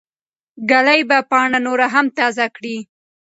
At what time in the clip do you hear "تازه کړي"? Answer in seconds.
2.17-2.77